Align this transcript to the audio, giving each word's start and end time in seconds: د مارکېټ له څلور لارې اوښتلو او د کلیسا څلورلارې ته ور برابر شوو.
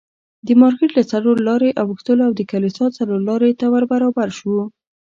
د 0.47 0.49
مارکېټ 0.61 0.91
له 0.97 1.03
څلور 1.11 1.35
لارې 1.47 1.69
اوښتلو 1.81 2.21
او 2.27 2.33
د 2.35 2.41
کلیسا 2.51 2.85
څلورلارې 2.97 3.51
ته 3.59 3.65
ور 3.73 3.83
برابر 3.93 4.27
شوو. 4.37 4.63